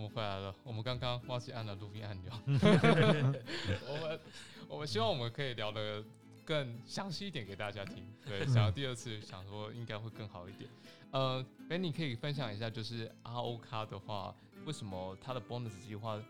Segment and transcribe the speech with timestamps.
[0.00, 0.54] 们回来了。
[0.64, 2.32] 我们刚刚忘记按了录音按钮。
[3.88, 4.20] 我们
[4.68, 6.02] 我们希望我们可以聊的
[6.44, 8.04] 更详细一点给大家听。
[8.26, 10.68] 对，想要第二次想说应该会更好一点。
[11.10, 14.34] 呃，Benny 可以分享一下，就是 RO 卡的话，
[14.64, 16.20] 为什么它的 bonus 计划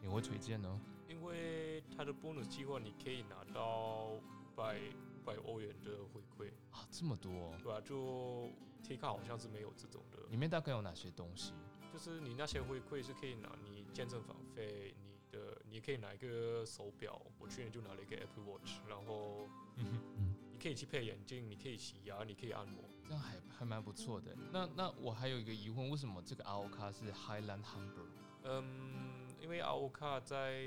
[0.00, 0.80] 你会推荐呢？
[1.08, 4.20] 因为它的 bonus 计划你可以拿到五
[4.56, 4.76] 百
[5.20, 7.80] 五百欧元的回馈啊，这么多，对吧？
[7.82, 8.48] 就
[8.82, 10.18] T 卡好像是没有这种的。
[10.30, 11.52] 里面大概有哪些东西？
[11.92, 19.46] 就是你那些回馈是可以拿你健身房费，你的你可以拿一个手表，我去年就拿了一个 Apple Watch，然后
[19.76, 24.34] 你可以去配眼镜，你可以洗牙，你可以按摩，这样还还蛮不错的。
[24.50, 28.06] 那那我还有一个疑问，为什么这个 RO 卡是 Highland Humber？
[28.44, 30.62] 嗯，因为 RO 卡在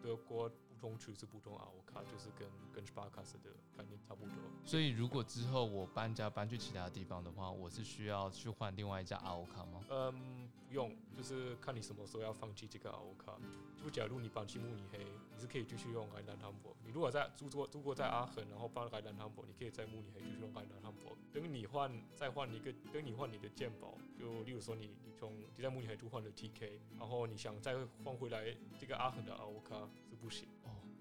[0.00, 0.50] 德国。
[0.86, 4.34] 不同区是不同 RO 卡，就是跟跟 Sparkas 的概念差不多。
[4.64, 9.84] 所以如果之后我搬家搬去其他地方的话，我是需要去换另外一家 R 卡吗？
[9.90, 13.36] 嗯，不用，就是看你什么时候要放弃这个 R 卡。
[13.82, 14.98] 就假如你搬去慕尼黑，
[15.34, 16.76] 你是可以继续用 Rheinland Hamburg。
[16.84, 21.16] 你如果在住过住过在阿恒，然后搬 Rheinland Hamburg，你可以在慕尼黑继续用 Rheinland Hamburg。
[21.32, 27.74] 等你换再换一个，等你换你的鉴宝，就例如说你你从你在慕尼黑就换了 TK，然后你想再
[28.04, 30.48] 换回来这个阿恒的 R 卡是不行。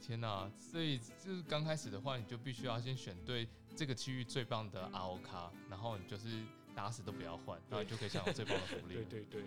[0.01, 0.49] 天呐！
[0.57, 6.43] 所以就是刚开始的话，你就必须要先选对这个区域最棒的 RO 卡，然后你就是
[6.75, 8.95] 打死都不要换，然后就可以享有最棒的福利。
[9.05, 9.43] 对对对。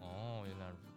[0.00, 0.88] 哦，原来如此。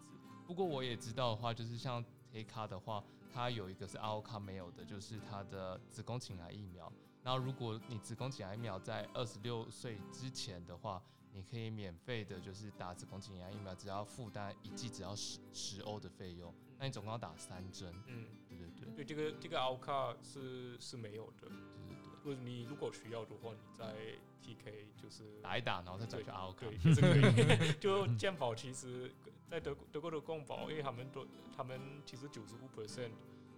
[0.48, 6.92] 不过我也知道的话，就是像黑卡的话，它有一个是 RO 卡没有的，就是它的子宫颈癌疫苗。
[7.24, 11.02] 然后如果你子宫颈癌疫苗在二十六岁之前的话，
[11.34, 16.54] 你可以免费的，就是打子宫颈癌疫苗，只要负担一剂只要十十欧的费用。
[16.78, 17.94] 那你总共要打三针？
[18.08, 18.96] 嗯，对对对。
[18.96, 21.48] 对这个这个 o 卡是是没有的。
[21.48, 22.12] 对对对。
[22.24, 23.96] 如果你如果需要的话，你再
[24.44, 26.66] TK 就是打一打，然后再转去 o 卡。
[26.66, 29.12] 对，这个 就健保其实，
[29.48, 33.12] 在德德国的公保，因为他们都他们其实九十五 percent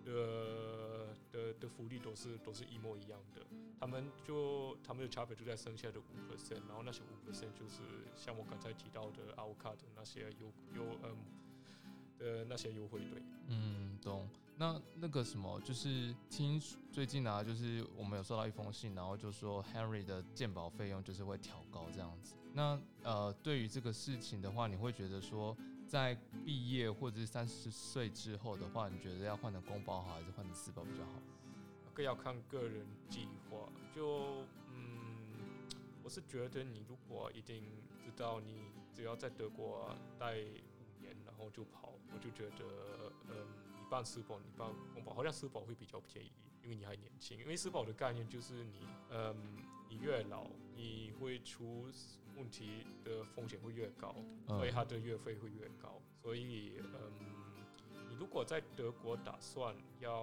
[0.05, 3.41] 的的的福利都是都是一模一样的。
[3.79, 7.81] 他们就他们的差别就在剩下的五 percent，然后那些五 percent 就是
[8.15, 11.17] 像我刚才提到的 o 卡的那些优优嗯。
[12.19, 14.29] 的那些优惠对，嗯，懂。
[14.55, 22.35] 那那个什么，就是听最近啊，就是我们有收到一封信，然后就说 Henry 的鉴保费用就是会调高这样子。
[22.53, 26.15] 那呃，对于这个事情的话，你会觉得说，在
[26.45, 31.11] 毕业或者是三十岁之后的话，你觉得要换成公保好，还是换成私保比较好？
[31.93, 33.57] 更要看个人计划。
[33.93, 35.67] 就嗯，
[36.03, 37.63] 我是觉得你如果一定
[38.05, 38.61] 知道你
[38.93, 40.45] 只要在德国待。
[41.25, 43.35] 然后就跑，我就觉得，嗯，
[43.77, 46.31] 你办私保，你办公保，好像私保会比较便宜，
[46.63, 47.37] 因为你还年轻。
[47.39, 49.35] 因为私保的概念就是你，嗯，
[49.89, 51.87] 你越老，你会出
[52.35, 54.15] 问题的风险会越高，
[54.47, 56.01] 所以它的月费会越高。
[56.21, 57.22] 所以，嗯。
[58.23, 60.13] 如果在德国打算要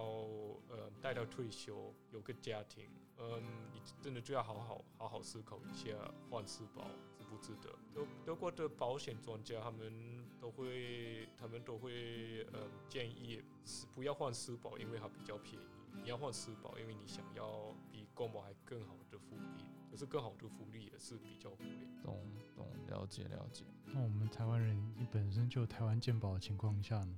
[0.71, 2.89] 呃待到退休有个家庭，
[3.19, 3.43] 嗯，
[3.75, 5.91] 你真的就要好好好好思考一下
[6.31, 6.87] 换私保
[7.19, 7.69] 值不值得。
[7.95, 15.67] 德德国的保险专家他们都会他们都会呃建议是不要换私保，因为它比较便宜。
[16.03, 19.67] 你要换私保，因为你想要比公保还更好的福利。
[19.91, 21.67] 可是更好的福利也是比较贵。
[22.03, 22.17] 懂
[22.61, 23.65] 懂了解了解。
[23.87, 27.17] 那我们台湾人你本身就台湾健保的情况下呢？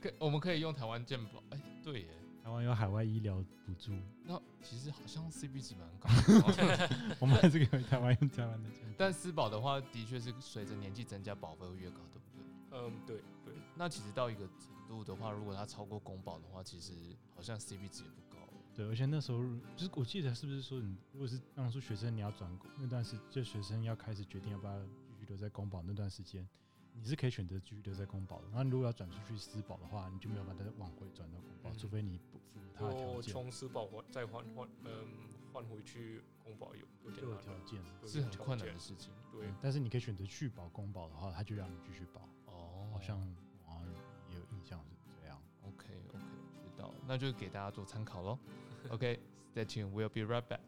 [0.00, 1.42] 可我们可以用台湾健保？
[1.50, 2.08] 哎，对耶，
[2.42, 3.92] 台湾有海外医疗补助。
[4.24, 6.08] 那其实好像 CP 值蛮高。
[7.18, 8.94] 我们还是可以台湾用台湾的健保。
[8.98, 12.78] 但私保的话，的确是随着年纪增加，保费会越高，对不对？
[12.78, 13.54] 嗯，对对。
[13.74, 16.92] 那其实到一个程度的话，如果它超过公保的话，其实
[17.34, 18.36] 好像 CP 值也不高。
[18.74, 19.38] 对，而且那时候
[19.74, 26.46] 就是我记得是不是说你如果是当初学生你要转那段时，就学生要开始决定要不要继续留在公保那段时间，
[26.94, 28.48] 你是可以选择继续留在公保的。
[28.48, 33.32] 然后如果要转出去私保的话，你就没有办法再往回转到公保，除非你不符合他的条件。
[33.32, 34.90] 从私保换再换换嗯
[35.52, 39.12] 换回去公保有有点条件，是很困难的事情。
[39.30, 42.26] 对，但是你可以选择续保公保的话，他就让你继续保。
[47.11, 48.37] 那就给大家做参考喽。
[48.89, 49.19] Okay,
[49.53, 49.91] stay tuned.
[49.91, 50.59] We'll be right back.